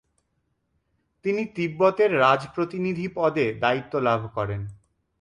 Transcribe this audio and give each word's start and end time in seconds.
তিনি 1.25 1.41
তিব্বতের 1.55 2.11
রাজপ্রতিনিধি 2.19 3.07
পদে 3.15 3.45
দায়িত্ব 3.61 3.93
লাভ 3.99 4.21
করেন। 4.35 4.61